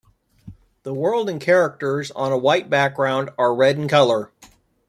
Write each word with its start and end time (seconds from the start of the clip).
The 0.81 0.95
words 0.95 1.29
and 1.29 1.39
characters, 1.39 2.09
on 2.15 2.31
a 2.31 2.37
white 2.39 2.71
background, 2.71 3.29
are 3.37 3.53
red 3.53 3.77
in 3.77 3.87
colour. 3.87 4.31